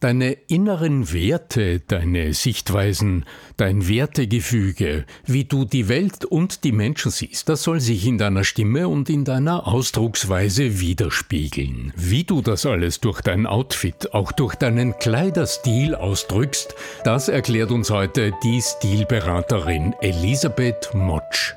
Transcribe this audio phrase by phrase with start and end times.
[0.00, 3.24] Deine inneren Werte, deine Sichtweisen,
[3.56, 8.44] dein Wertegefüge, wie du die Welt und die Menschen siehst, das soll sich in deiner
[8.44, 11.94] Stimme und in deiner Ausdrucksweise widerspiegeln.
[11.96, 16.74] Wie du das alles durch dein Outfit, auch durch deinen Kleiderstil ausdrückst,
[17.04, 21.54] das erklärt uns heute die Stilberaterin Elisabeth Motsch.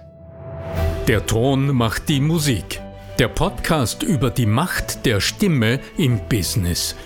[1.10, 2.80] Der Ton macht die Musik.
[3.20, 6.96] Der Podcast über die Macht der Stimme im Business–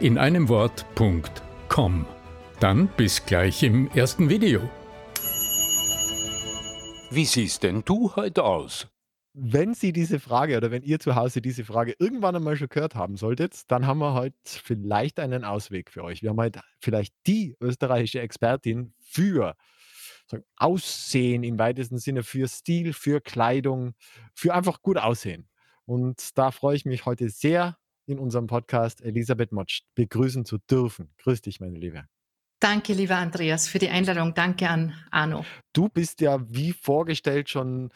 [0.00, 2.06] in einem Wort.com.
[2.60, 4.68] Dann bis gleich im ersten Video.
[7.10, 8.88] Wie siehst denn du heute aus?
[9.34, 12.94] Wenn Sie diese Frage oder wenn ihr zu Hause diese Frage irgendwann einmal schon gehört
[12.94, 16.22] haben solltet, dann haben wir heute vielleicht einen Ausweg für euch.
[16.22, 19.56] Wir haben heute vielleicht die österreichische Expertin für
[20.26, 23.94] sagen, Aussehen im weitesten Sinne, für Stil, für Kleidung,
[24.34, 25.48] für einfach gut aussehen.
[25.84, 27.76] Und da freue ich mich heute sehr,
[28.06, 31.10] in unserem Podcast Elisabeth Motsch begrüßen zu dürfen.
[31.18, 32.04] Grüß dich, meine Liebe.
[32.60, 34.34] Danke, lieber Andreas, für die Einladung.
[34.34, 35.44] Danke an Arno.
[35.72, 37.90] Du bist ja, wie vorgestellt, schon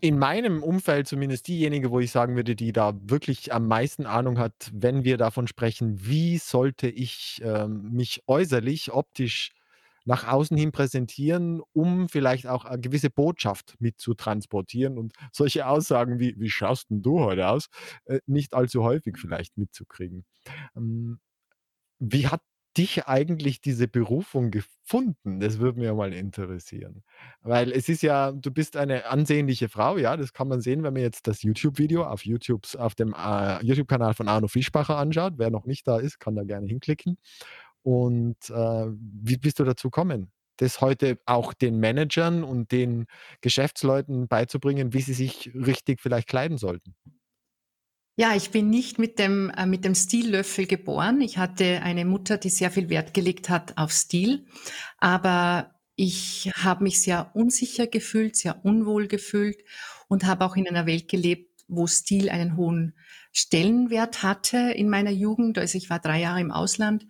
[0.00, 4.38] in meinem Umfeld zumindest diejenige, wo ich sagen würde, die da wirklich am meisten Ahnung
[4.38, 9.50] hat, wenn wir davon sprechen, wie sollte ich äh, mich äußerlich, optisch
[10.08, 15.66] nach außen hin präsentieren, um vielleicht auch eine gewisse Botschaft mit zu transportieren und solche
[15.66, 17.68] Aussagen wie, wie schaust denn du heute aus,
[18.06, 20.24] äh, nicht allzu häufig vielleicht mitzukriegen.
[20.74, 21.20] Ähm,
[21.98, 22.40] wie hat
[22.78, 25.40] dich eigentlich diese Berufung gefunden?
[25.40, 27.02] Das würde ja mal interessieren.
[27.42, 30.94] Weil es ist ja, du bist eine ansehnliche Frau, ja, das kann man sehen, wenn
[30.94, 32.22] man jetzt das YouTube-Video auf,
[32.78, 35.34] auf dem äh, YouTube-Kanal von Arno Fischbacher anschaut.
[35.36, 37.18] Wer noch nicht da ist, kann da gerne hinklicken.
[37.82, 43.06] Und äh, wie bist du dazu gekommen, das heute auch den Managern und den
[43.40, 46.94] Geschäftsleuten beizubringen, wie sie sich richtig vielleicht kleiden sollten?
[48.20, 51.20] Ja, ich bin nicht mit dem, äh, mit dem Stillöffel geboren.
[51.20, 54.44] Ich hatte eine Mutter, die sehr viel Wert gelegt hat auf Stil.
[54.98, 59.62] Aber ich habe mich sehr unsicher gefühlt, sehr unwohl gefühlt
[60.08, 62.96] und habe auch in einer Welt gelebt, wo Stil einen hohen
[63.32, 65.56] Stellenwert hatte in meiner Jugend.
[65.56, 67.06] Also ich war drei Jahre im Ausland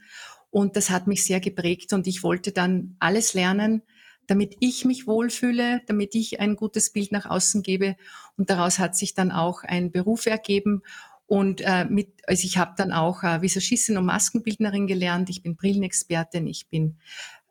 [0.50, 3.82] und das hat mich sehr geprägt und ich wollte dann alles lernen,
[4.26, 7.96] damit ich mich wohlfühle, damit ich ein gutes Bild nach außen gebe.
[8.36, 10.82] Und daraus hat sich dann auch ein Beruf ergeben.
[11.26, 15.28] Und äh, mit, also ich habe dann auch äh, Visagistin und Maskenbildnerin gelernt.
[15.30, 16.98] Ich bin Brillenexpertin, ich bin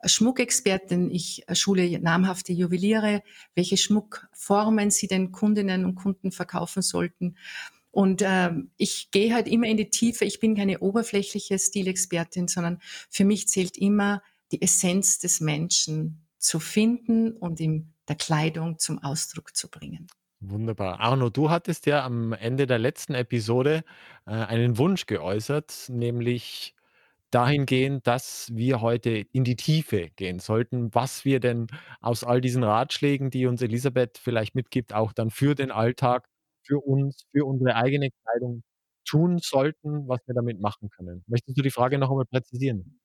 [0.04, 1.12] Schmuckexpertin.
[1.12, 3.24] Ich äh, schule namhafte Juweliere,
[3.56, 7.36] welche Schmuckformen sie den Kundinnen und Kunden verkaufen sollten.
[7.98, 10.24] Und ähm, ich gehe halt immer in die Tiefe.
[10.24, 12.78] Ich bin keine oberflächliche Stilexpertin, sondern
[13.10, 14.22] für mich zählt immer
[14.52, 20.06] die Essenz des Menschen zu finden und in der Kleidung zum Ausdruck zu bringen.
[20.40, 21.00] Wunderbar.
[21.00, 23.84] Arno, du hattest ja am Ende der letzten Episode
[24.28, 26.76] äh, einen Wunsch geäußert, nämlich
[27.32, 31.66] dahingehend, dass wir heute in die Tiefe gehen sollten, was wir denn
[32.00, 36.30] aus all diesen Ratschlägen, die uns Elisabeth vielleicht mitgibt, auch dann für den Alltag
[36.68, 38.64] für uns, für unsere eigene Kleidung
[39.08, 41.24] tun sollten, was wir damit machen können.
[41.28, 43.00] Möchtest du die Frage noch einmal präzisieren?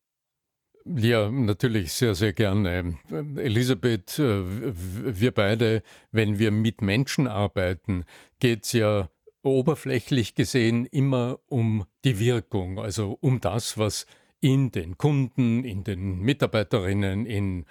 [0.84, 2.99] Ja, natürlich sehr, sehr gerne.
[3.37, 8.05] Elisabeth, äh, wir beide, wenn wir mit Menschen arbeiten,
[8.41, 9.09] geht es ja
[9.43, 14.06] oberflächlich gesehen immer um die Wirkung, also um das, was
[14.41, 17.65] in den Kunden, in den Mitarbeiterinnen, in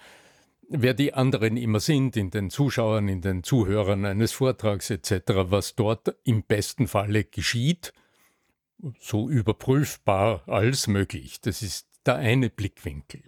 [0.72, 5.12] wer die anderen immer sind, in den Zuschauern, in den Zuhörern eines Vortrags etc.,
[5.44, 7.92] was dort im besten Falle geschieht,
[8.98, 11.40] so überprüfbar als möglich.
[11.40, 13.22] Das ist der eine Blickwinkel.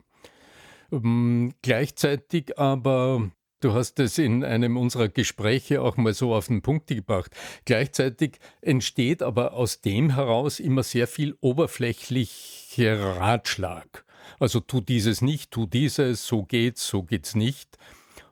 [0.90, 3.30] Um, gleichzeitig aber,
[3.60, 7.30] du hast es in einem unserer Gespräche auch mal so auf den Punkt gebracht,
[7.64, 14.04] gleichzeitig entsteht aber aus dem heraus immer sehr viel oberflächlicher Ratschlag.
[14.38, 17.78] Also tu dieses nicht, tu dieses, so geht's, so geht's nicht.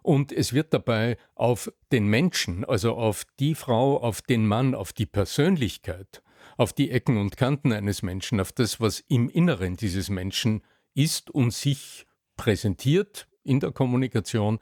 [0.03, 4.93] Und es wird dabei auf den Menschen, also auf die Frau, auf den Mann, auf
[4.93, 6.23] die Persönlichkeit,
[6.57, 10.63] auf die Ecken und Kanten eines Menschen, auf das, was im Inneren dieses Menschen
[10.95, 12.07] ist und sich
[12.37, 14.59] präsentiert in der Kommunikation,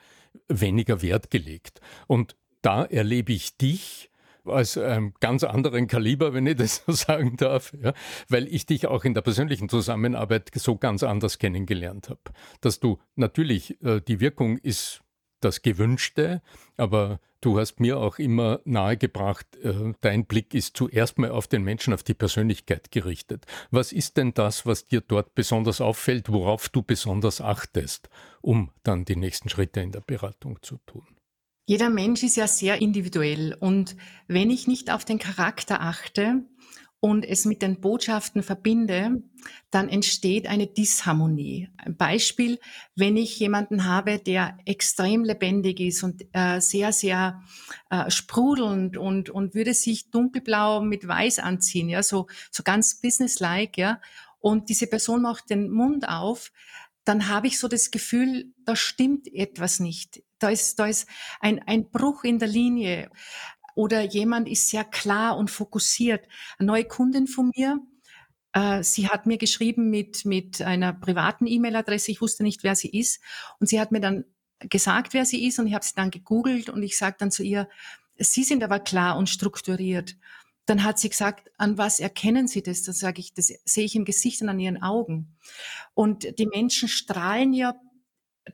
[0.48, 1.80] weniger Wert gelegt.
[2.06, 4.09] Und da erlebe ich dich
[4.50, 7.92] aus einem ganz anderen Kaliber, wenn ich das so sagen darf, ja,
[8.28, 12.20] weil ich dich auch in der persönlichen Zusammenarbeit so ganz anders kennengelernt habe.
[12.60, 15.02] Dass du natürlich, äh, die Wirkung ist
[15.40, 16.42] das Gewünschte,
[16.76, 21.62] aber du hast mir auch immer nahegebracht, äh, dein Blick ist zuerst mal auf den
[21.62, 23.46] Menschen, auf die Persönlichkeit gerichtet.
[23.70, 28.10] Was ist denn das, was dir dort besonders auffällt, worauf du besonders achtest,
[28.42, 31.06] um dann die nächsten Schritte in der Beratung zu tun?
[31.70, 33.94] Jeder Mensch ist ja sehr individuell und
[34.26, 36.42] wenn ich nicht auf den Charakter achte,
[36.98, 39.22] und es mit den Botschaften verbinde,
[39.70, 41.70] dann entsteht eine Disharmonie.
[41.78, 42.58] Ein Beispiel,
[42.94, 47.40] wenn ich jemanden habe, der extrem lebendig ist und äh, sehr, sehr
[47.88, 53.80] äh, sprudelnd und, und würde sich dunkelblau mit weiß anziehen, ja, so, so ganz businesslike,
[53.80, 54.00] ja,
[54.40, 56.50] und diese Person macht den Mund auf,
[57.10, 60.22] dann habe ich so das Gefühl, da stimmt etwas nicht.
[60.38, 61.08] Da ist, da ist
[61.40, 63.10] ein, ein Bruch in der Linie
[63.74, 66.28] oder jemand ist sehr klar und fokussiert.
[66.56, 67.80] Eine neue Kundin von mir,
[68.52, 72.96] äh, sie hat mir geschrieben mit, mit einer privaten E-Mail-Adresse, ich wusste nicht, wer sie
[72.96, 73.20] ist.
[73.58, 74.24] Und sie hat mir dann
[74.60, 77.42] gesagt, wer sie ist und ich habe sie dann gegoogelt und ich sage dann zu
[77.42, 77.68] ihr,
[78.22, 80.14] Sie sind aber klar und strukturiert.
[80.66, 82.82] Dann hat sie gesagt, an was erkennen Sie das?
[82.82, 85.36] Dann sage ich, das sehe ich im Gesicht und an Ihren Augen.
[85.94, 87.74] Und die Menschen strahlen ja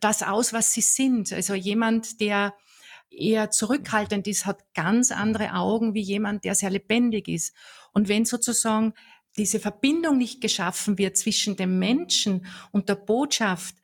[0.01, 1.33] das aus, was sie sind.
[1.33, 2.55] Also jemand, der
[3.11, 7.55] eher zurückhaltend ist, hat ganz andere Augen wie jemand, der sehr lebendig ist.
[7.93, 8.95] Und wenn sozusagen
[9.37, 13.77] diese Verbindung nicht geschaffen wird zwischen dem Menschen und der Botschaft,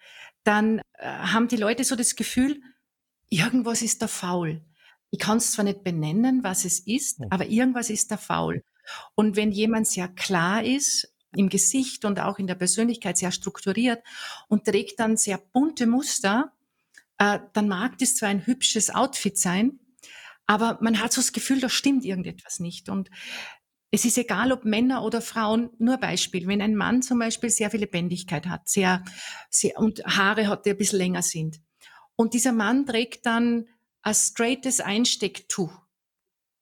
[0.44, 2.60] dann äh, haben die Leute so das Gefühl,
[3.28, 4.62] irgendwas ist da faul.
[5.12, 8.64] Ich kann es zwar nicht benennen, was es ist, aber irgendwas ist da faul.
[9.14, 14.02] Und wenn jemand sehr klar ist, im Gesicht und auch in der Persönlichkeit sehr strukturiert
[14.48, 16.52] und trägt dann sehr bunte Muster,
[17.18, 19.78] äh, dann mag das zwar ein hübsches Outfit sein,
[20.46, 22.88] aber man hat so das Gefühl, da stimmt irgendetwas nicht.
[22.88, 23.10] Und
[23.90, 27.70] es ist egal, ob Männer oder Frauen, nur Beispiel, wenn ein Mann zum Beispiel sehr
[27.70, 29.04] viel Lebendigkeit hat, sehr,
[29.50, 31.60] sehr und Haare hat, die ein bisschen länger sind.
[32.16, 33.66] Und dieser Mann trägt dann
[34.02, 35.72] ein straightes Einstecktuch.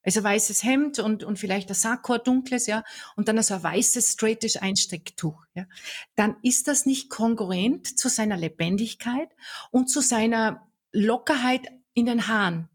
[0.02, 2.84] Also weißes Hemd und, und vielleicht ein Sakko, dunkles, ja,
[3.16, 5.66] und dann so ein weißes, straightes Einstecktuch, ja.
[6.16, 9.28] Dann ist das nicht kongruent zu seiner Lebendigkeit
[9.70, 12.69] und zu seiner Lockerheit in den Haaren.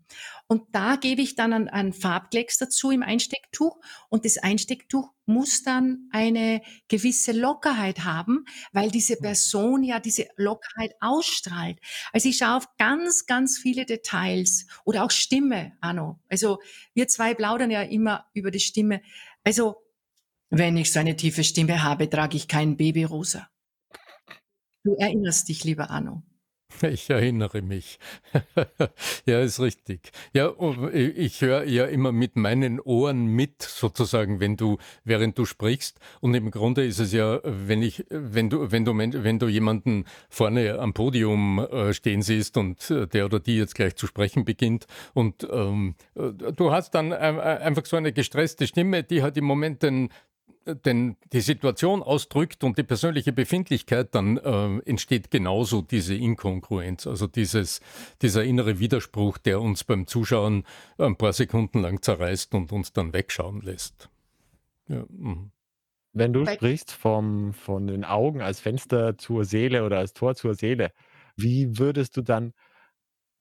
[0.48, 3.80] Und da gebe ich dann ein, ein Farbklecks dazu im Einstecktuch.
[4.10, 10.94] Und das Einstecktuch muss dann eine gewisse Lockerheit haben, weil diese Person ja diese Lockerheit
[11.00, 11.80] ausstrahlt.
[12.14, 16.20] Also ich schaue auf ganz, ganz viele Details oder auch Stimme, Anno.
[16.30, 16.60] Also
[16.94, 19.02] wir zwei plaudern ja immer über die Stimme.
[19.44, 19.78] Also
[20.52, 23.50] wenn ich so eine tiefe Stimme habe, trage ich kein Babyrosa.
[24.84, 26.22] Du erinnerst dich, lieber Anno.
[26.82, 28.00] Ich erinnere mich.
[29.26, 30.12] ja, ist richtig.
[30.34, 30.54] Ja,
[30.94, 36.00] ich höre ja immer mit meinen Ohren mit, sozusagen, wenn du, während du sprichst.
[36.22, 40.06] Und im Grunde ist es ja, wenn ich, wenn du, wenn du, wenn du jemanden
[40.30, 44.46] vorne am Podium äh, stehen siehst und äh, der oder die jetzt gleich zu sprechen
[44.46, 49.46] beginnt und ähm, äh, du hast dann einfach so eine gestresste Stimme, die hat im
[49.46, 50.10] Moment den,
[50.66, 57.28] denn die Situation ausdrückt und die persönliche Befindlichkeit, dann äh, entsteht genauso diese Inkongruenz, also
[57.28, 57.82] dieses,
[58.22, 60.64] dieser innere Widerspruch, der uns beim Zuschauen
[60.98, 64.10] ein paar Sekunden lang zerreißt und uns dann wegschauen lässt.
[64.88, 65.52] Ja, mhm.
[66.14, 70.56] Wenn du sprichst vom, von den Augen als Fenster zur Seele oder als Tor zur
[70.56, 70.92] Seele,
[71.36, 72.54] wie würdest du dann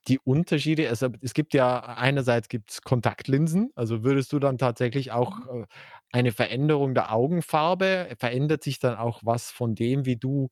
[0.09, 5.39] die Unterschiede, also es gibt ja einerseits gibt's Kontaktlinsen, also würdest du dann tatsächlich auch
[5.39, 5.63] mhm.
[5.63, 5.67] äh,
[6.13, 10.51] eine Veränderung der Augenfarbe, verändert sich dann auch was von dem, wie du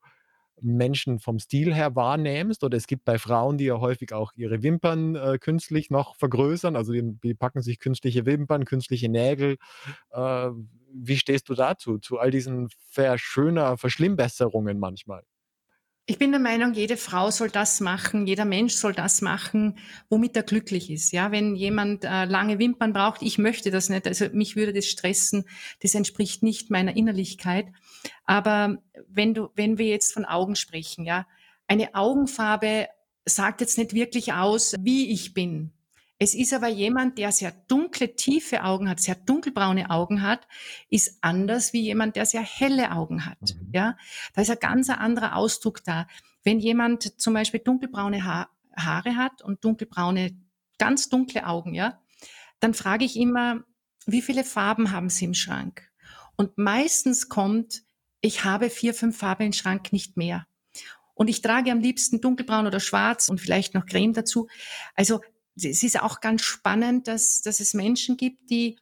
[0.60, 2.64] Menschen vom Stil her wahrnimmst?
[2.64, 6.76] Oder es gibt bei Frauen, die ja häufig auch ihre Wimpern äh, künstlich noch vergrößern,
[6.76, 9.56] also die, die, packen sich künstliche Wimpern, künstliche Nägel.
[10.10, 10.50] Äh,
[10.94, 15.24] wie stehst du dazu, zu all diesen Verschöner, Verschlimmbesserungen manchmal?
[16.12, 19.78] Ich bin der Meinung, jede Frau soll das machen, jeder Mensch soll das machen,
[20.10, 21.10] womit er glücklich ist.
[21.10, 24.06] Ja, wenn jemand äh, lange Wimpern braucht, ich möchte das nicht.
[24.06, 25.46] Also mich würde das stressen.
[25.80, 27.68] Das entspricht nicht meiner Innerlichkeit.
[28.26, 28.76] Aber
[29.08, 31.26] wenn du, wenn wir jetzt von Augen sprechen, ja,
[31.66, 32.88] eine Augenfarbe
[33.24, 35.72] sagt jetzt nicht wirklich aus, wie ich bin.
[36.22, 40.46] Es ist aber jemand, der sehr dunkle, tiefe Augen hat, sehr dunkelbraune Augen hat,
[40.88, 43.40] ist anders wie jemand, der sehr helle Augen hat.
[43.40, 43.70] Mhm.
[43.72, 43.96] Ja,
[44.32, 46.06] da ist ein ganz anderer Ausdruck da.
[46.44, 50.30] Wenn jemand zum Beispiel dunkelbraune ha Haare hat und dunkelbraune,
[50.78, 52.00] ganz dunkle Augen, ja,
[52.60, 53.64] dann frage ich immer,
[54.06, 55.90] wie viele Farben haben Sie im Schrank?
[56.36, 57.82] Und meistens kommt,
[58.20, 60.46] ich habe vier, fünf Farben im Schrank, nicht mehr.
[61.14, 64.48] Und ich trage am liebsten dunkelbraun oder schwarz und vielleicht noch Creme dazu.
[64.94, 65.20] Also
[65.56, 68.78] es ist auch ganz spannend, dass, dass es Menschen gibt, die,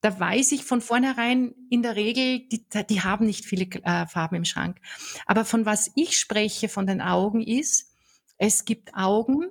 [0.00, 4.36] da weiß ich von vornherein in der Regel, die, die haben nicht viele äh, Farben
[4.36, 4.78] im Schrank.
[5.26, 7.92] Aber von was ich spreche, von den Augen, ist,
[8.38, 9.44] es gibt Augen,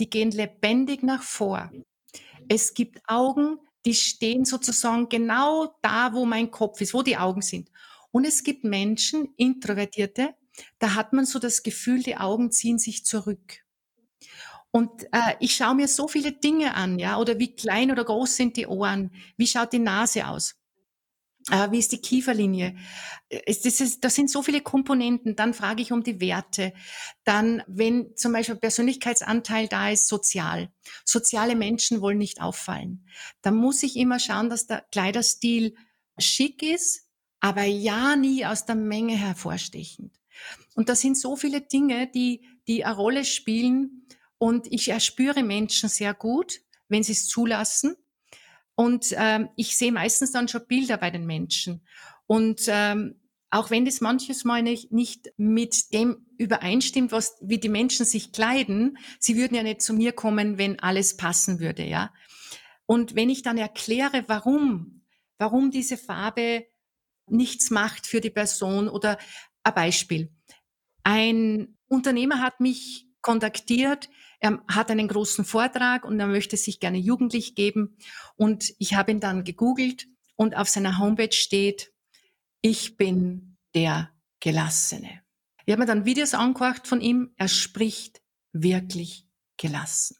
[0.00, 1.70] die gehen lebendig nach vor.
[2.48, 7.42] Es gibt Augen, die stehen sozusagen genau da, wo mein Kopf ist, wo die Augen
[7.42, 7.70] sind.
[8.10, 10.34] Und es gibt Menschen, Introvertierte,
[10.78, 13.62] da hat man so das Gefühl, die Augen ziehen sich zurück.
[14.70, 18.36] Und äh, ich schaue mir so viele Dinge an, ja, oder wie klein oder groß
[18.36, 20.56] sind die Ohren, wie schaut die Nase aus,
[21.50, 22.76] äh, wie ist die Kieferlinie.
[23.28, 25.36] Es, das, ist, das sind so viele Komponenten.
[25.36, 26.74] Dann frage ich um die Werte.
[27.24, 30.70] Dann, wenn zum Beispiel Persönlichkeitsanteil da ist, sozial.
[31.04, 33.06] Soziale Menschen wollen nicht auffallen.
[33.40, 35.74] Dann muss ich immer schauen, dass der Kleiderstil
[36.18, 37.06] schick ist,
[37.40, 40.18] aber ja nie aus der Menge hervorstechend.
[40.74, 44.06] Und das sind so viele Dinge, die, die eine Rolle spielen,
[44.38, 47.96] und ich erspüre Menschen sehr gut, wenn sie es zulassen.
[48.74, 51.84] Und ähm, ich sehe meistens dann schon Bilder bei den Menschen.
[52.26, 57.68] Und ähm, auch wenn das manches Mal nicht, nicht mit dem übereinstimmt, was, wie die
[57.68, 62.12] Menschen sich kleiden, sie würden ja nicht zu mir kommen, wenn alles passen würde, ja.
[62.86, 65.02] Und wenn ich dann erkläre, warum,
[65.38, 66.66] warum diese Farbe
[67.26, 69.18] nichts macht für die Person oder
[69.62, 70.32] ein Beispiel.
[71.02, 74.08] Ein Unternehmer hat mich kontaktiert,
[74.40, 77.96] er hat einen großen Vortrag und er möchte sich gerne jugendlich geben.
[78.36, 81.92] Und ich habe ihn dann gegoogelt und auf seiner Homepage steht,
[82.60, 85.22] ich bin der Gelassene.
[85.66, 87.32] Ich habe mir dann Videos angehört von ihm.
[87.36, 89.26] Er spricht wirklich
[89.56, 90.16] gelassen.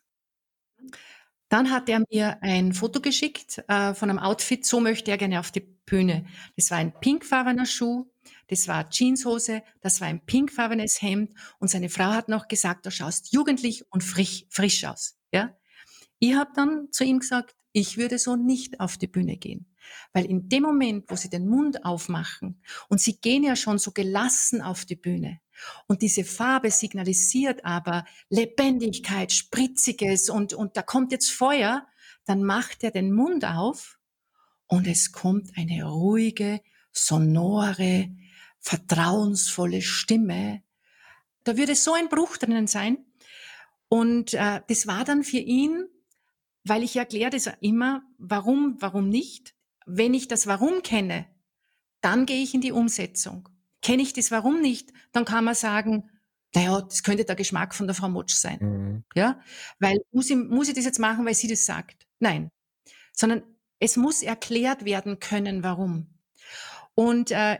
[1.49, 5.41] Dann hat er mir ein Foto geschickt äh, von einem Outfit, so möchte er gerne
[5.41, 6.27] auf die Bühne.
[6.57, 8.11] Das war ein pinkfarbener Schuh,
[8.49, 12.91] das war Jeanshose, das war ein pinkfarbenes Hemd und seine Frau hat noch gesagt, du
[12.91, 15.17] schaust jugendlich und frisch, frisch aus.
[15.33, 15.55] Ja?
[16.19, 19.67] Ich habe dann zu ihm gesagt, ich würde so nicht auf die Bühne gehen.
[20.13, 23.93] Weil in dem Moment, wo sie den Mund aufmachen und sie gehen ja schon so
[23.93, 25.41] gelassen auf die Bühne
[25.87, 31.87] und diese Farbe signalisiert aber Lebendigkeit, Spritziges und, und da kommt jetzt Feuer,
[32.27, 33.99] dann macht er den Mund auf
[34.67, 36.61] und es kommt eine ruhige,
[36.93, 38.11] sonore,
[38.61, 40.63] vertrauensvolle Stimme.
[41.45, 42.99] Da würde so ein Bruch drinnen sein.
[43.89, 45.89] Und äh, das war dann für ihn,
[46.69, 49.55] weil ich erkläre das immer, warum, warum nicht.
[49.87, 51.27] Wenn ich das Warum kenne,
[52.01, 53.49] dann gehe ich in die Umsetzung.
[53.81, 56.11] Kenne ich das Warum nicht, dann kann man sagen,
[56.55, 58.59] naja, das könnte der Geschmack von der Frau Motsch sein.
[58.61, 59.05] Mhm.
[59.15, 59.41] Ja,
[59.79, 62.07] weil muss ich, muss ich das jetzt machen, weil sie das sagt?
[62.19, 62.51] Nein,
[63.13, 63.43] sondern
[63.79, 66.09] es muss erklärt werden können, warum.
[66.95, 67.59] Und äh,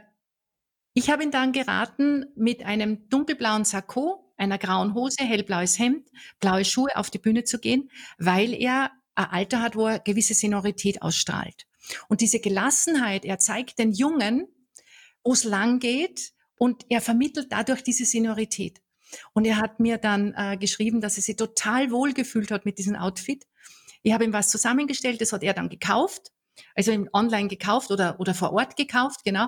[0.93, 6.65] ich habe ihn dann geraten, mit einem dunkelblauen Sakko, einer grauen Hose, hellblaues Hemd, blaue
[6.65, 11.01] Schuhe auf die Bühne zu gehen, weil er ein Alter hat, wo er gewisse Senorität
[11.01, 11.65] ausstrahlt.
[12.07, 14.47] Und diese Gelassenheit, er zeigt den Jungen,
[15.23, 18.81] wo es lang geht und er vermittelt dadurch diese Senorität.
[19.33, 22.77] Und er hat mir dann äh, geschrieben, dass er sich total wohl gefühlt hat mit
[22.77, 23.45] diesem Outfit.
[24.03, 26.31] Ich habe ihm was zusammengestellt, das hat er dann gekauft,
[26.75, 29.47] also online gekauft oder, oder vor Ort gekauft, genau.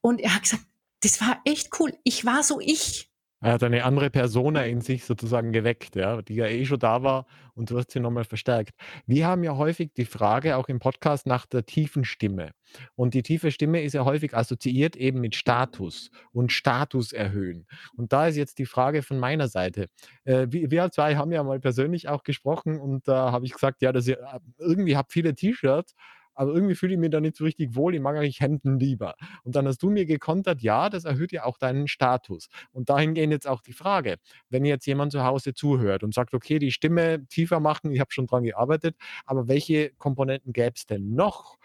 [0.00, 0.64] Und er hat gesagt,
[1.02, 1.96] das war echt cool.
[2.04, 3.10] Ich war so ich.
[3.40, 7.02] Er hat eine andere Persona in sich sozusagen geweckt, ja, die ja eh schon da
[7.04, 8.72] war und du hast sie nochmal verstärkt.
[9.06, 12.50] Wir haben ja häufig die Frage auch im Podcast nach der tiefen Stimme.
[12.96, 17.66] Und die tiefe Stimme ist ja häufig assoziiert eben mit Status und Status erhöhen.
[17.96, 19.86] Und da ist jetzt die Frage von meiner Seite.
[20.24, 23.92] Äh, wir, zwei haben ja mal persönlich auch gesprochen und da habe ich gesagt, ja,
[23.92, 25.94] dass ihr äh, irgendwie habt viele T-Shirts
[26.38, 29.16] aber irgendwie fühle ich mich da nicht so richtig wohl, ich mag eigentlich Hemden lieber.
[29.42, 32.48] Und dann hast du mir gekontert, ja, das erhöht ja auch deinen Status.
[32.70, 34.16] Und dahin gehen jetzt auch die Frage,
[34.48, 38.12] wenn jetzt jemand zu Hause zuhört und sagt, okay, die Stimme tiefer machen, ich habe
[38.12, 41.58] schon dran gearbeitet, aber welche Komponenten gäbe es denn noch?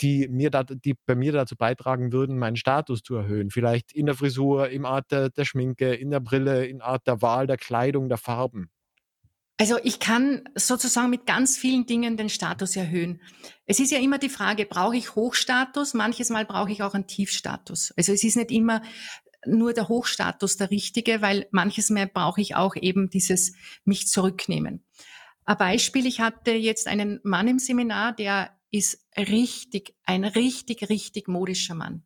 [0.00, 3.50] die mir da, die bei mir dazu beitragen würden, meinen Status zu erhöhen.
[3.50, 7.22] Vielleicht in der Frisur, im Art der, der Schminke, in der Brille, in Art der
[7.22, 8.70] Wahl der Kleidung, der Farben.
[9.58, 13.20] Also ich kann sozusagen mit ganz vielen Dingen den Status erhöhen.
[13.66, 15.94] Es ist ja immer die Frage, brauche ich Hochstatus?
[15.94, 17.92] Manches Mal brauche ich auch einen Tiefstatus.
[17.96, 18.82] Also es ist nicht immer
[19.46, 23.54] nur der Hochstatus der richtige, weil manches Mal brauche ich auch eben dieses
[23.84, 24.84] mich zurücknehmen.
[25.44, 31.28] Ein Beispiel, ich hatte jetzt einen Mann im Seminar, der ist richtig, ein richtig, richtig
[31.28, 32.04] modischer Mann.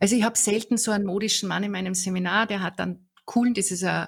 [0.00, 3.54] Also ich habe selten so einen modischen Mann in meinem Seminar, der hat dann coolen,
[3.54, 4.06] das ist äh,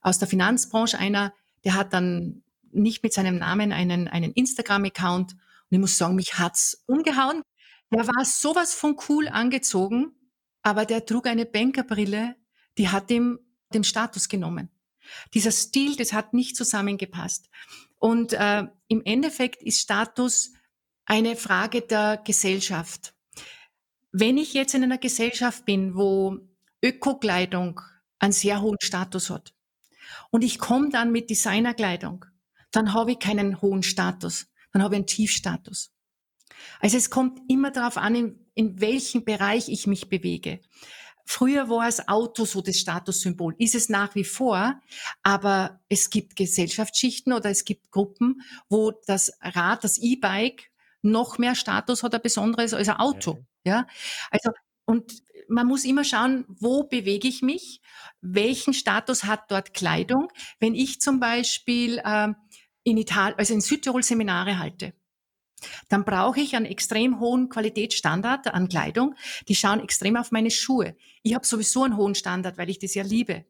[0.00, 5.32] aus der Finanzbranche einer, der hat dann nicht mit seinem Namen einen, einen Instagram-Account.
[5.32, 7.42] Und ich muss sagen, mich hat's umgehauen.
[7.90, 10.12] Der war sowas von cool angezogen,
[10.62, 12.36] aber der trug eine Bankerbrille,
[12.76, 13.38] die hat ihm
[13.72, 14.70] den Status genommen.
[15.32, 17.48] Dieser Stil, das hat nicht zusammengepasst.
[17.96, 20.52] Und äh, im Endeffekt ist Status
[21.06, 23.14] eine Frage der Gesellschaft.
[24.12, 26.38] Wenn ich jetzt in einer Gesellschaft bin, wo
[26.82, 27.80] Ökokleidung
[28.18, 29.54] einen sehr hohen Status hat
[30.30, 32.24] und ich komme dann mit Designerkleidung,
[32.70, 35.92] dann habe ich keinen hohen Status, dann habe ich einen Tiefstatus.
[36.80, 40.60] Also es kommt immer darauf an, in, in welchem Bereich ich mich bewege.
[41.24, 44.80] Früher war das Auto so das Statussymbol, ist es nach wie vor,
[45.22, 50.70] aber es gibt Gesellschaftsschichten oder es gibt Gruppen, wo das Rad, das E-Bike
[51.02, 53.44] noch mehr Status hat, ein besonderes als ein Auto.
[53.64, 53.86] Ja,
[54.30, 54.50] also
[54.88, 57.82] und man muss immer schauen, wo bewege ich mich,
[58.22, 60.28] welchen Status hat dort Kleidung.
[60.60, 62.28] Wenn ich zum Beispiel äh,
[62.84, 64.94] in Italien, also in Südtirol Seminare halte,
[65.90, 69.14] dann brauche ich einen extrem hohen Qualitätsstandard an Kleidung.
[69.46, 70.96] Die schauen extrem auf meine Schuhe.
[71.22, 73.44] Ich habe sowieso einen hohen Standard, weil ich das ja liebe.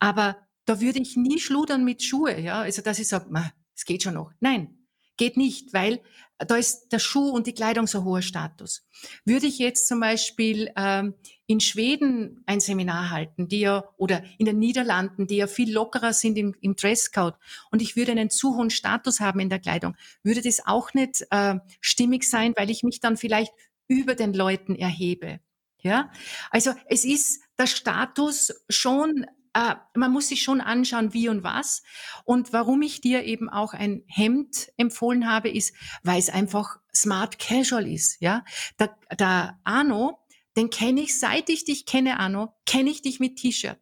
[0.00, 2.62] Aber da würde ich nie schludern mit Schuhe, ja.
[2.62, 3.30] Also, dass ich sage,
[3.76, 4.32] es geht schon noch.
[4.40, 4.81] Nein,
[5.22, 6.00] geht nicht, weil
[6.36, 8.84] da ist der Schuh und die Kleidung so hoher Status.
[9.24, 11.14] Würde ich jetzt zum Beispiel ähm,
[11.46, 16.12] in Schweden ein Seminar halten, die ja, oder in den Niederlanden, die ja viel lockerer
[16.12, 17.36] sind im, im Dresscode,
[17.70, 21.24] und ich würde einen zu hohen Status haben in der Kleidung, würde das auch nicht
[21.30, 23.52] äh, stimmig sein, weil ich mich dann vielleicht
[23.86, 25.38] über den Leuten erhebe.
[25.78, 26.10] Ja,
[26.50, 31.82] also es ist der Status schon äh, man muss sich schon anschauen, wie und was.
[32.24, 37.38] Und warum ich dir eben auch ein Hemd empfohlen habe, ist, weil es einfach smart
[37.38, 38.20] casual ist.
[38.20, 38.44] Ja,
[38.78, 40.18] der, der Arno,
[40.56, 43.78] den kenne ich, seit ich dich kenne, Arno, kenne ich dich mit T-Shirt.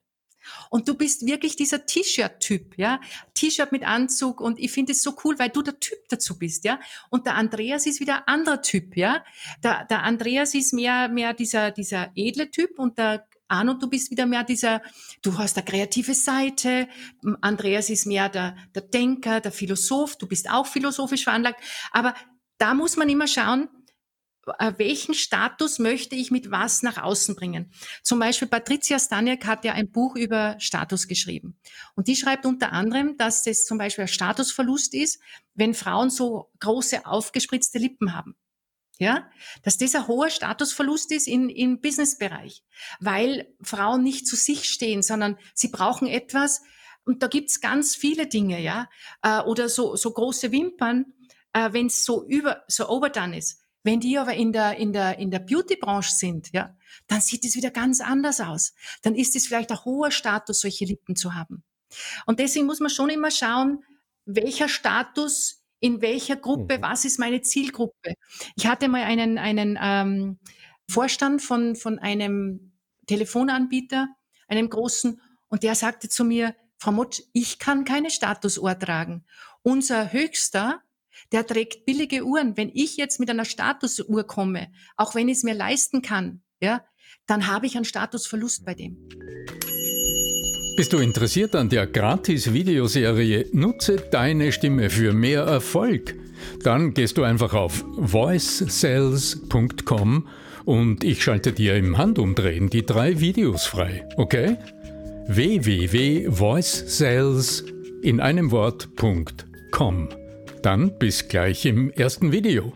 [0.71, 3.01] Und du bist wirklich dieser T-Shirt-Typ, ja.
[3.35, 6.65] T-Shirt mit Anzug und ich finde es so cool, weil du der Typ dazu bist,
[6.65, 6.81] ja.
[7.11, 9.25] Und der Andreas ist wieder ein anderer Typ, ja.
[9.63, 14.11] Der, der Andreas ist mehr, mehr dieser, dieser edle Typ und der Arno, du bist
[14.11, 14.83] wieder mehr dieser,
[15.23, 16.89] du hast eine kreative Seite,
[17.41, 21.61] Andreas ist mehr der, der Denker, der Philosoph, du bist auch philosophisch veranlagt,
[21.93, 22.15] aber
[22.59, 23.69] da muss man immer schauen,
[24.59, 27.73] äh, welchen Status möchte ich mit was nach außen bringen.
[28.03, 31.59] Zum Beispiel Patricia Staniak hat ja ein Buch über Status geschrieben.
[31.95, 35.21] Und die schreibt unter anderem, dass das zum Beispiel ein Statusverlust ist,
[35.55, 38.35] wenn Frauen so große aufgespritzte Lippen haben
[39.01, 39.29] ja,
[39.63, 42.63] dass das ein hoher Statusverlust ist in, im Businessbereich,
[43.01, 46.63] weil Frauen nicht zu sich stehen, sondern sie brauchen etwas,
[47.05, 48.89] und da gibt's ganz viele Dinge, ja,
[49.23, 51.07] äh, oder so, so große Wimpern,
[51.55, 53.65] äh, wenn es so über, so overdone ist.
[53.83, 57.57] Wenn die aber in der, in der, in der Beauty-Branche sind, ja, dann sieht es
[57.57, 58.75] wieder ganz anders aus.
[59.01, 61.65] Dann ist es vielleicht ein hoher Status, solche Lippen zu haben.
[62.27, 63.83] Und deswegen muss man schon immer schauen,
[64.27, 66.83] welcher Status in welcher Gruppe, mhm.
[66.83, 68.15] was ist meine Zielgruppe.
[68.57, 70.39] Ich hatte mal einen, einen ähm,
[70.89, 72.73] Vorstand von, von einem
[73.07, 74.09] Telefonanbieter,
[74.49, 79.25] einem großen, und der sagte zu mir, Frau Motsch, ich kann keine Statusuhr tragen.
[79.63, 80.81] Unser Höchster,
[81.33, 82.57] der trägt billige Uhren.
[82.57, 86.85] Wenn ich jetzt mit einer Statusuhr komme, auch wenn ich es mir leisten kann, ja,
[87.27, 89.09] dann habe ich einen Statusverlust bei dem.
[90.81, 96.15] Bist du interessiert an der Gratis-Videoserie Nutze deine Stimme für mehr Erfolg?
[96.63, 100.27] Dann gehst du einfach auf voicesales.com
[100.65, 104.57] und ich schalte dir im Handumdrehen die drei Videos frei, okay?
[105.27, 107.65] www.voicesales
[108.01, 110.09] in einem Wort.com.
[110.63, 112.73] Dann bis gleich im ersten Video.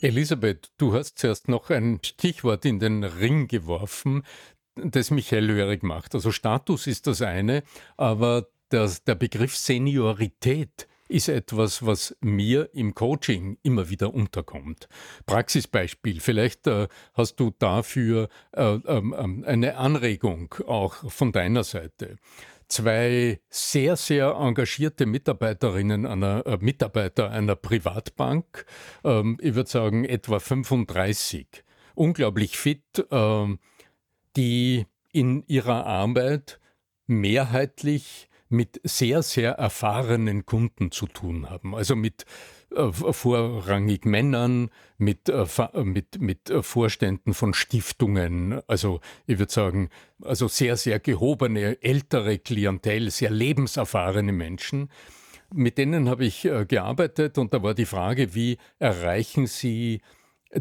[0.00, 4.24] Elisabeth, du hast zuerst noch ein Stichwort in den Ring geworfen,
[4.84, 6.14] das mich hellhörig macht.
[6.14, 7.62] Also Status ist das eine,
[7.96, 14.88] aber das, der Begriff Seniorität ist etwas, was mir im Coaching immer wieder unterkommt.
[15.26, 19.02] Praxisbeispiel, vielleicht äh, hast du dafür äh, äh,
[19.44, 22.16] eine Anregung auch von deiner Seite.
[22.68, 28.66] Zwei sehr, sehr engagierte Mitarbeiterinnen einer äh, Mitarbeiter einer Privatbank,
[29.02, 31.64] ähm, ich würde sagen etwa 35,
[31.94, 33.58] unglaublich fit, ähm,
[34.38, 36.60] die in ihrer Arbeit
[37.08, 41.74] mehrheitlich mit sehr, sehr erfahrenen Kunden zu tun haben.
[41.74, 42.24] Also mit
[42.74, 45.44] äh, vorrangig Männern, mit, äh,
[45.82, 49.90] mit, mit Vorständen von Stiftungen, also ich würde sagen,
[50.22, 54.90] also sehr, sehr gehobene, ältere Klientel, sehr lebenserfahrene Menschen.
[55.52, 60.00] Mit denen habe ich äh, gearbeitet und da war die Frage, wie erreichen Sie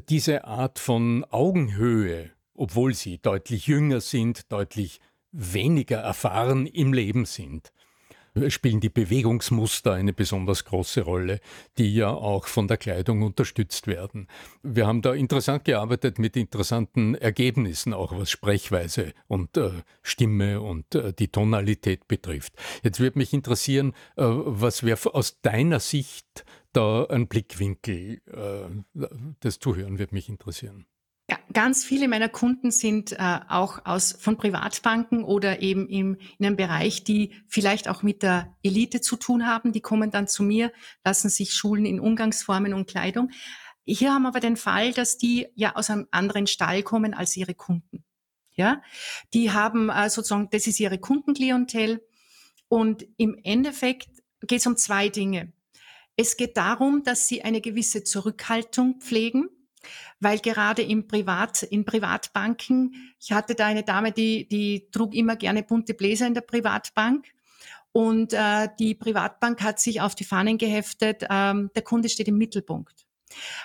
[0.09, 4.99] diese Art von Augenhöhe obwohl sie deutlich jünger sind, deutlich
[5.31, 7.71] weniger erfahren im Leben sind.
[8.49, 11.39] spielen die Bewegungsmuster eine besonders große Rolle,
[11.77, 14.27] die ja auch von der Kleidung unterstützt werden.
[14.63, 20.93] Wir haben da interessant gearbeitet mit interessanten Ergebnissen, auch was Sprechweise und äh, Stimme und
[20.95, 22.53] äh, die Tonalität betrifft.
[22.83, 28.21] Jetzt würde mich interessieren, äh, was wäre aus deiner Sicht da ein Blickwinkel?
[28.27, 29.07] Äh,
[29.39, 30.85] das Zuhören würde mich interessieren.
[31.57, 36.55] Ganz viele meiner Kunden sind äh, auch aus, von Privatbanken oder eben im, in einem
[36.55, 39.71] Bereich, die vielleicht auch mit der Elite zu tun haben.
[39.71, 40.71] Die kommen dann zu mir,
[41.03, 43.31] lassen sich schulen in Umgangsformen und Kleidung.
[43.87, 47.35] Hier haben wir aber den Fall, dass die ja aus einem anderen Stall kommen als
[47.35, 48.05] ihre Kunden.
[48.51, 48.83] Ja,
[49.33, 52.05] die haben äh, sozusagen, das ist ihre Kundenklientel.
[52.67, 54.09] Und im Endeffekt
[54.41, 55.53] geht es um zwei Dinge.
[56.17, 59.49] Es geht darum, dass sie eine gewisse Zurückhaltung pflegen
[60.19, 65.35] weil gerade im Privat, in Privatbanken, ich hatte da eine Dame, die, die trug immer
[65.35, 67.25] gerne bunte Bläser in der Privatbank.
[67.91, 72.37] Und äh, die Privatbank hat sich auf die Fahnen geheftet, ähm, der Kunde steht im
[72.37, 73.07] Mittelpunkt.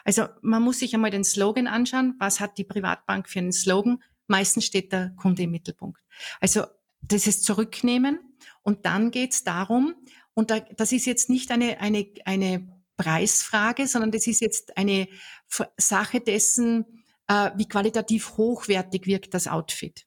[0.05, 2.15] Also man muss sich einmal den Slogan anschauen.
[2.19, 4.03] Was hat die Privatbank für einen Slogan?
[4.27, 6.01] Meistens steht der Kunde im Mittelpunkt.
[6.41, 6.65] Also
[7.03, 8.19] das ist Zurücknehmen.
[8.63, 9.95] Und dann geht es darum,
[10.35, 12.67] und da, das ist jetzt nicht eine, eine, eine
[13.03, 15.09] Preisfrage, sondern das ist jetzt eine
[15.77, 20.07] Sache dessen, äh, wie qualitativ hochwertig wirkt das Outfit.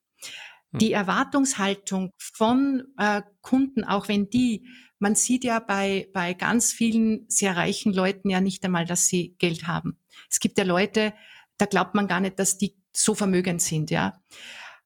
[0.72, 0.80] Hm.
[0.80, 4.68] Die Erwartungshaltung von äh, Kunden, auch wenn die,
[5.00, 9.36] man sieht ja bei, bei ganz vielen sehr reichen Leuten ja nicht einmal, dass sie
[9.38, 10.00] Geld haben.
[10.30, 11.14] Es gibt ja Leute,
[11.58, 14.22] da glaubt man gar nicht, dass die so vermögend sind, ja.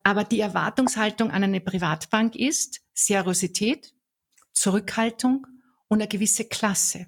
[0.04, 3.93] Aber die Erwartungshaltung an eine Privatbank ist Seriosität,
[4.54, 5.45] Zurückhaltung
[5.88, 7.08] und eine gewisse Klasse.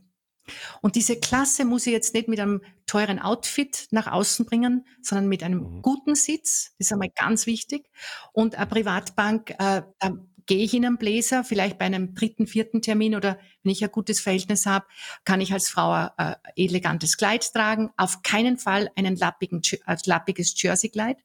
[0.81, 5.27] Und diese Klasse muss ich jetzt nicht mit einem teuren Outfit nach außen bringen, sondern
[5.27, 5.81] mit einem mhm.
[5.81, 6.73] guten Sitz.
[6.77, 7.89] Das ist einmal ganz wichtig.
[8.33, 12.81] Und eine Privatbank, äh, da gehe ich in einen Bläser, vielleicht bei einem dritten, vierten
[12.81, 14.85] Termin oder wenn ich ein gutes Verhältnis habe,
[15.23, 17.91] kann ich als Frau ein äh, elegantes Kleid tragen.
[17.97, 21.17] Auf keinen Fall ein lappiges Jersey-Kleid,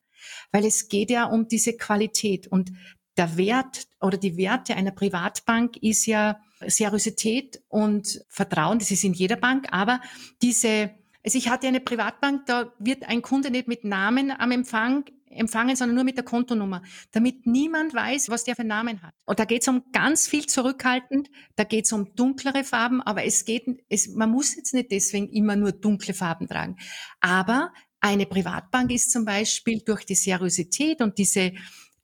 [0.53, 2.47] weil es geht ja um diese Qualität.
[2.47, 2.73] Und
[3.17, 9.13] der Wert oder die Werte einer Privatbank ist ja Seriosität und Vertrauen, das ist in
[9.13, 10.01] jeder Bank, aber
[10.43, 10.91] diese,
[11.25, 15.77] also ich hatte eine Privatbank, da wird ein Kunde nicht mit Namen am Empfang empfangen,
[15.77, 19.15] sondern nur mit der Kontonummer, damit niemand weiß, was der für einen Namen hat.
[19.25, 23.25] Und da geht es um ganz viel zurückhaltend, da geht es um dunklere Farben, aber
[23.25, 26.77] es geht, es, man muss jetzt nicht deswegen immer nur dunkle Farben tragen.
[27.21, 31.53] Aber eine Privatbank ist zum Beispiel durch die Seriosität und diese,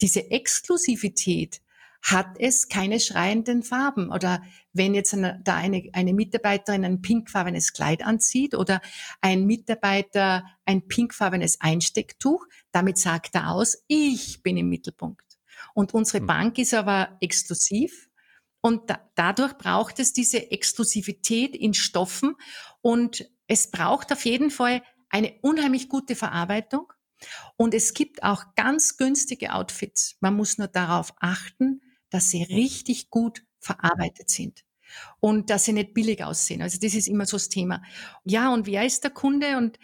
[0.03, 1.63] diese Exklusivität
[2.03, 4.11] hat es keine schreienden Farben.
[4.11, 8.81] Oder wenn jetzt eine, da eine, eine Mitarbeiterin ein pinkfarbenes Kleid anzieht oder
[9.21, 15.23] ein Mitarbeiter ein pinkfarbenes Einstecktuch, damit sagt er aus, ich bin im Mittelpunkt.
[15.75, 16.27] Und unsere hm.
[16.27, 18.09] Bank ist aber exklusiv.
[18.61, 22.35] Und da, dadurch braucht es diese Exklusivität in Stoffen.
[22.81, 26.93] Und es braucht auf jeden Fall eine unheimlich gute Verarbeitung.
[27.57, 30.17] Und es gibt auch ganz günstige Outfits.
[30.21, 31.81] Man muss nur darauf achten,
[32.11, 34.65] dass sie richtig gut verarbeitet sind
[35.21, 36.63] und dass sie nicht billig aussehen.
[36.63, 37.83] Also das ist immer so das Thema.
[38.25, 39.57] Ja, und wer ist der Kunde?
[39.57, 39.79] Und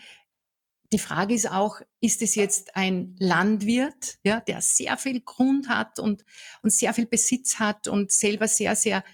[0.92, 5.98] die Frage ist auch, ist es jetzt ein Landwirt, ja, der sehr viel Grund hat
[5.98, 6.24] und,
[6.62, 9.04] und sehr viel Besitz hat und selber sehr, sehr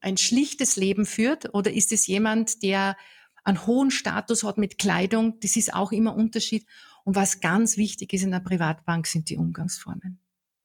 [0.00, 1.54] ein schlichtes Leben führt?
[1.54, 2.96] Oder ist es jemand, der
[3.44, 5.38] einen hohen Status hat mit Kleidung?
[5.40, 6.66] Das ist auch immer Unterschied.
[7.04, 10.18] Und was ganz wichtig ist in der Privatbank, sind die Umgangsformen.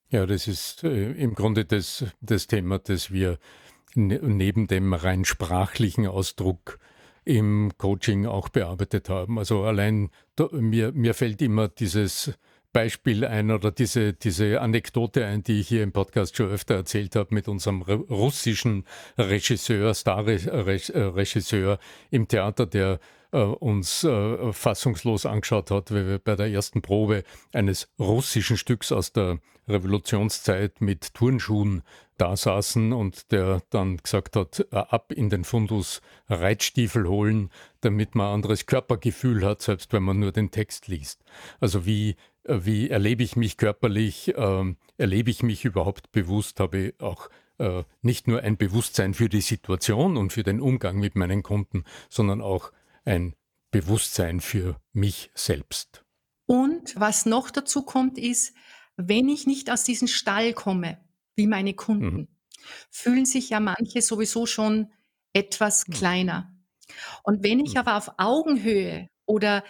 [0.10, 3.40] Ja, das ist äh, im Grunde das, das Thema, das wir
[3.96, 6.80] ne, neben dem rein sprachlichen Ausdruck
[7.26, 9.40] im Coaching auch bearbeitet haben.
[9.40, 12.34] Also allein da, mir, mir fällt immer dieses
[12.72, 17.16] Beispiel ein oder diese, diese Anekdote ein, die ich hier im Podcast schon öfter erzählt
[17.16, 18.84] habe mit unserem russischen
[19.18, 21.80] Regisseur, Starregisseur
[22.12, 23.00] im Theater, der
[23.40, 29.12] uns äh, fassungslos angeschaut hat, weil wir bei der ersten Probe eines russischen Stücks aus
[29.14, 31.84] der Revolutionszeit mit Turnschuhen
[32.18, 37.50] da saßen und der dann gesagt hat, äh, ab in den Fundus Reitstiefel holen,
[37.82, 41.24] damit man anderes Körpergefühl hat, selbst wenn man nur den Text liest.
[41.60, 47.02] Also wie, wie erlebe ich mich körperlich, äh, erlebe ich mich überhaupt bewusst, habe ich
[47.02, 51.44] auch äh, nicht nur ein Bewusstsein für die Situation und für den Umgang mit meinen
[51.44, 52.72] Kunden, sondern auch
[53.06, 53.36] ein
[53.72, 56.04] Bewusstsein für mich selbst.
[56.46, 58.56] Und was noch dazu kommt, ist,
[58.98, 61.04] wenn ich nicht aus diesem Stall komme,
[61.36, 62.28] wie meine Kunden, mhm.
[62.90, 64.92] fühlen sich ja manche sowieso schon
[65.34, 65.94] etwas mhm.
[65.94, 66.54] kleiner.
[67.24, 67.80] Und wenn ich mhm.
[67.80, 69.64] aber auf Augenhöhe oder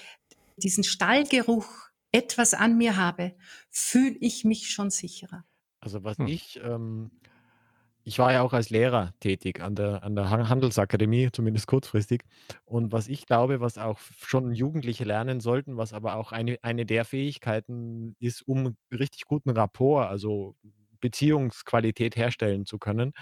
[0.58, 1.68] diesen Stallgeruch
[2.12, 3.36] etwas an mir habe,
[3.72, 5.46] fühle ich mich schon sicherer.
[5.80, 6.28] Also was mhm.
[6.28, 7.12] ich ähm,
[8.06, 12.24] ich war ja auch als Lehrer tätig an der, an der Handelsakademie, zumindest kurzfristig.
[12.66, 16.86] Und was ich glaube, was auch schon Jugendliche lernen sollten, was aber auch eine, eine
[16.86, 20.56] der Fähigkeiten ist, um richtig guten Rapport, also
[21.02, 23.14] Beziehungsqualität herstellen zu können,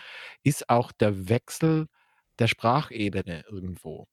[0.43, 1.87] ist auch der Wechsel
[2.39, 4.07] der Sprachebene irgendwo.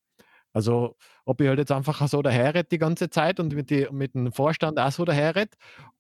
[0.53, 4.15] Also, ob ich halt jetzt einfach so daherrede die ganze Zeit und mit, die, mit
[4.15, 5.51] dem Vorstand auch so daherrede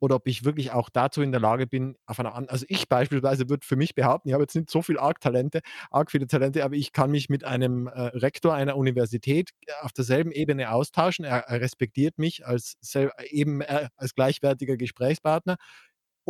[0.00, 2.88] oder ob ich wirklich auch dazu in der Lage bin, auf einer anderen, also ich
[2.88, 5.60] beispielsweise würde für mich behaupten, ich habe jetzt nicht so viel arg Talente,
[5.90, 9.92] arg viele Talente, aber ich kann mich mit einem äh, Rektor einer Universität äh, auf
[9.92, 11.24] derselben Ebene austauschen.
[11.24, 12.76] Er, er respektiert mich als
[13.28, 15.56] eben äh, als gleichwertiger Gesprächspartner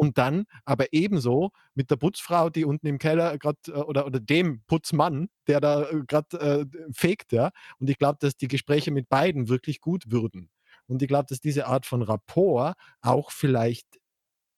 [0.01, 4.19] und dann aber ebenso mit der Putzfrau, die unten im Keller gerade äh, oder, oder
[4.19, 7.51] dem Putzmann, der da äh, gerade äh, fegt, ja.
[7.79, 10.49] Und ich glaube, dass die Gespräche mit beiden wirklich gut würden.
[10.87, 13.87] Und ich glaube, dass diese Art von Rapport auch vielleicht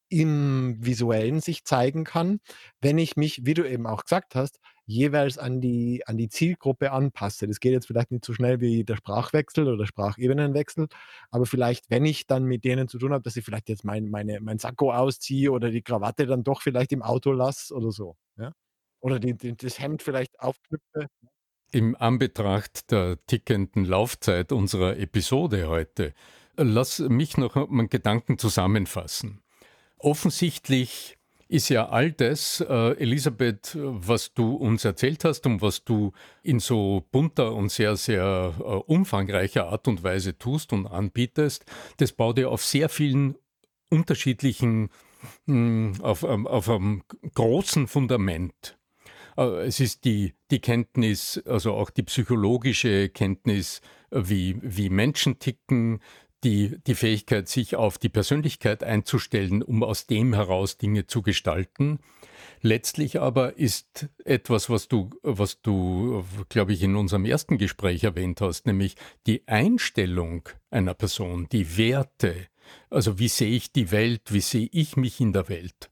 [0.09, 2.39] im Visuellen sich zeigen kann,
[2.81, 6.93] wenn ich mich, wie du eben auch gesagt hast, jeweils an die, an die Zielgruppe
[6.93, 7.47] anpasse.
[7.47, 10.89] Das geht jetzt vielleicht nicht so schnell wie der Sprachwechsel oder Sprachebenenwechsel,
[11.31, 14.11] aber vielleicht, wenn ich dann mit denen zu tun habe, dass ich vielleicht jetzt mein,
[14.11, 18.17] meine, mein Sakko ausziehe oder die Krawatte dann doch vielleicht im Auto lasse oder so.
[18.37, 18.53] Ja?
[19.01, 21.07] Oder die, die, das Hemd vielleicht aufknüpfe.
[21.71, 26.13] Im Anbetracht der tickenden Laufzeit unserer Episode heute,
[26.57, 29.43] lass mich noch einen Gedanken zusammenfassen.
[29.97, 31.17] Offensichtlich
[31.53, 36.13] ist ja all das, äh, Elisabeth, was du uns erzählt hast und was du
[36.43, 41.67] in so bunter und sehr, sehr äh, umfangreicher Art und Weise tust und anbietest,
[41.99, 43.37] das baut ja auf sehr vielen
[43.91, 44.89] unterschiedlichen,
[45.45, 47.03] mh, hm, auf, auf einem
[47.35, 48.79] großen Fundament.
[49.37, 55.39] Äh, es ist die, die Kenntnis, also auch die psychologische Kenntnis, äh, wie, wie Menschen
[55.39, 56.01] ticken,
[56.45, 62.01] die, die Fähigkeit, sich auf die Persönlichkeit einzustellen, um aus dem heraus Dinge zu gestalten.
[62.61, 68.41] Letztlich aber ist etwas, was du, was du, glaube ich, in unserem ersten Gespräch erwähnt
[68.41, 72.49] hast, nämlich die Einstellung einer Person, die Werte.
[72.89, 75.92] Also wie sehe ich die Welt, wie sehe ich mich in der Welt?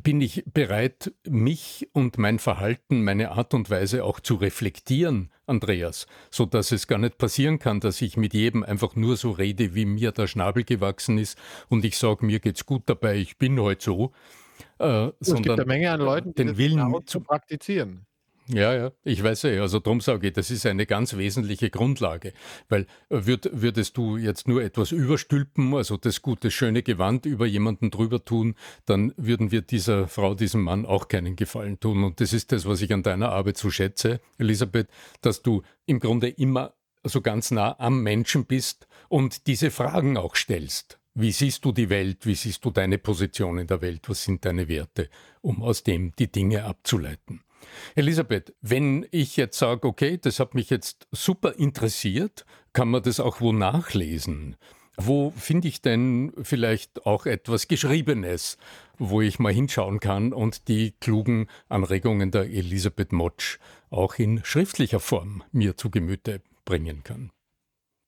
[0.00, 6.06] Bin ich bereit, mich und mein Verhalten, meine Art und Weise auch zu reflektieren, Andreas,
[6.30, 9.74] so dass es gar nicht passieren kann, dass ich mit jedem einfach nur so rede,
[9.74, 13.60] wie mir der Schnabel gewachsen ist und ich sage, mir geht's gut dabei, ich bin
[13.60, 14.12] heute halt so.
[14.78, 18.06] Äh, es gibt eine Menge an Leuten, den Willen zu praktizieren.
[18.48, 22.32] Ja, ja, ich weiß ja, also darum sage ich, das ist eine ganz wesentliche Grundlage,
[22.68, 27.46] weil äh, würd, würdest du jetzt nur etwas überstülpen, also das gute, schöne Gewand über
[27.46, 32.02] jemanden drüber tun, dann würden wir dieser Frau, diesem Mann auch keinen Gefallen tun.
[32.02, 34.88] Und das ist das, was ich an deiner Arbeit so schätze, Elisabeth,
[35.20, 36.74] dass du im Grunde immer
[37.04, 40.98] so ganz nah am Menschen bist und diese Fragen auch stellst.
[41.14, 42.26] Wie siehst du die Welt?
[42.26, 44.08] Wie siehst du deine Position in der Welt?
[44.08, 45.10] Was sind deine Werte?
[45.42, 47.42] Um aus dem die Dinge abzuleiten.
[47.94, 53.20] Elisabeth, wenn ich jetzt sage, okay, das hat mich jetzt super interessiert, kann man das
[53.20, 54.56] auch wo nachlesen?
[54.96, 58.58] Wo finde ich denn vielleicht auch etwas Geschriebenes,
[58.98, 63.58] wo ich mal hinschauen kann und die klugen Anregungen der Elisabeth Motsch
[63.90, 67.30] auch in schriftlicher Form mir zu Gemüte bringen kann?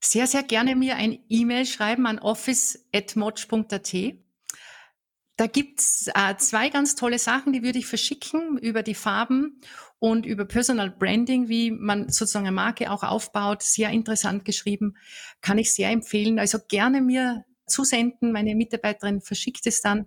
[0.00, 3.94] Sehr, sehr gerne mir ein E-Mail schreiben an office.motsch.at.
[5.36, 9.60] Da gibt's äh, zwei ganz tolle Sachen, die würde ich verschicken über die Farben
[9.98, 13.62] und über Personal Branding, wie man sozusagen eine Marke auch aufbaut.
[13.62, 14.96] Sehr interessant geschrieben,
[15.40, 16.38] kann ich sehr empfehlen.
[16.38, 18.32] Also gerne mir zusenden.
[18.32, 20.06] Meine Mitarbeiterin verschickt es dann.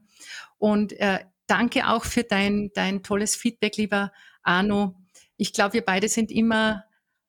[0.58, 4.12] Und äh, danke auch für dein, dein tolles Feedback, lieber
[4.44, 4.96] Arno.
[5.36, 6.84] Ich glaube, wir beide sind immer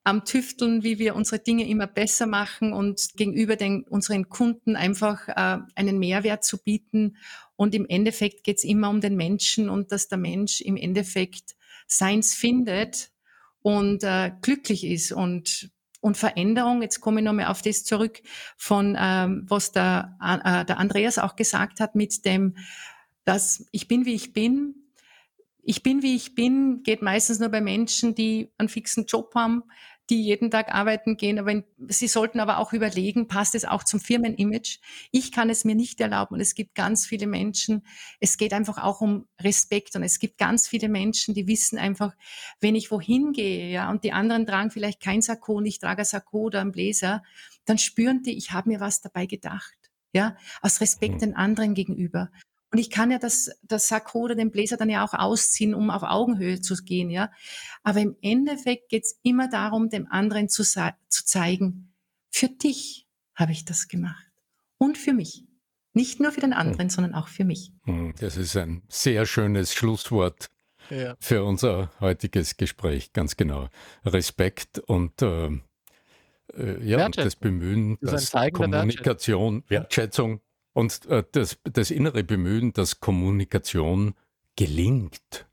[0.04, 5.28] am Tüfteln, wie wir unsere Dinge immer besser machen und gegenüber den, unseren Kunden einfach
[5.28, 7.16] äh, einen Mehrwert zu bieten.
[7.58, 11.56] Und im Endeffekt geht es immer um den Menschen und dass der Mensch im Endeffekt
[11.88, 13.10] seins findet
[13.62, 18.22] und äh, glücklich ist und und Veränderung, jetzt komme ich nochmal auf das zurück,
[18.56, 22.56] von ähm, was der, äh, der Andreas auch gesagt hat mit dem,
[23.24, 24.76] dass ich bin, wie ich bin,
[25.60, 29.64] ich bin, wie ich bin, geht meistens nur bei Menschen, die einen fixen Job haben,
[30.10, 31.38] die jeden Tag arbeiten gehen.
[31.38, 34.78] Aber sie sollten aber auch überlegen, passt es auch zum Firmenimage?
[35.10, 36.34] Ich kann es mir nicht erlauben.
[36.34, 37.84] Und es gibt ganz viele Menschen,
[38.20, 39.96] es geht einfach auch um Respekt.
[39.96, 42.14] Und es gibt ganz viele Menschen, die wissen einfach,
[42.60, 46.02] wenn ich wohin gehe, ja, und die anderen tragen vielleicht kein Sakko und ich trage
[46.02, 47.22] ein Sakko oder einen Bläser,
[47.64, 49.74] dann spüren die, ich habe mir was dabei gedacht.
[50.14, 51.18] Ja, aus Respekt mhm.
[51.18, 52.30] den anderen gegenüber.
[52.70, 55.90] Und ich kann ja das, das Sakko oder den Bläser dann ja auch ausziehen, um
[55.90, 57.30] auf Augenhöhe zu gehen, ja.
[57.82, 61.94] Aber im Endeffekt geht's immer darum, dem anderen zu, zu zeigen,
[62.30, 64.26] für dich habe ich das gemacht.
[64.76, 65.44] Und für mich.
[65.94, 66.58] Nicht nur für den hm.
[66.58, 67.72] anderen, sondern auch für mich.
[67.84, 70.48] Hm, das ist ein sehr schönes Schlusswort.
[70.90, 71.16] ja.
[71.20, 73.68] für unser heutiges Gespräch, ganz genau.
[74.04, 75.46] Respekt und äh,
[76.54, 80.40] äh ja, und das Bemühen, das dass Kommunikation, Wertschätzung
[80.72, 84.14] und äh, das, das innere Bemühen, dass Kommunikation
[84.56, 85.46] gelingt.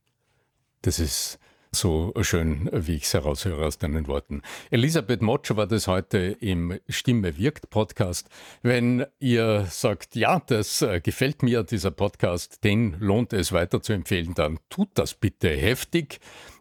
[0.81, 1.39] Das ist
[1.75, 4.41] so schön, wie ich es heraushöre aus deinen Worten.
[4.71, 8.29] Elisabeth Motscher war das heute im Stimme wirkt Podcast.
[8.61, 13.93] Wenn ihr sagt, ja, das äh, gefällt mir, dieser Podcast, den lohnt es weiter zu
[13.93, 16.19] empfehlen, dann tut das bitte heftig.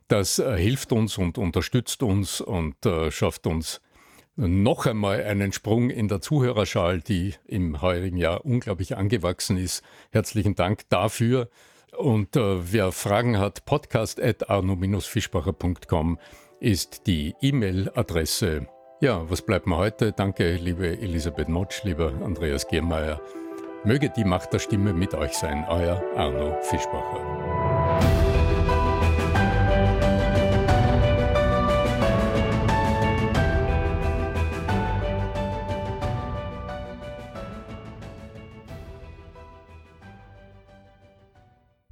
[0.08, 3.80] Das äh, hilft uns und unterstützt uns und äh, schafft uns
[4.36, 9.82] noch einmal einen Sprung in der Zuhörerschal, die im heurigen Jahr unglaublich angewachsen ist.
[10.10, 11.48] Herzlichen Dank dafür.
[11.96, 16.18] Und äh, wer Fragen hat, podcast.arno-fischbacher.com
[16.60, 18.68] ist die E-Mail-Adresse.
[19.00, 20.12] Ja, was bleibt mir heute?
[20.12, 23.20] Danke, liebe Elisabeth Motsch, lieber Andreas Giermeier.
[23.84, 27.73] Möge die Macht der Stimme mit euch sein, euer Arno Fischbacher.